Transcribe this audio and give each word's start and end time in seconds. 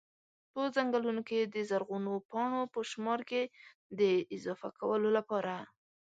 په 0.53 0.61
ځنګلونو 0.75 1.21
کي 1.29 1.39
د 1.41 1.55
زرغونو 1.69 2.11
پاڼو 2.31 2.61
په 2.73 2.79
شمار 2.91 3.19
کي 3.29 3.43
د 3.99 4.01
اضافه 4.35 4.67
کولو 4.79 5.09
لپاره 5.17 5.53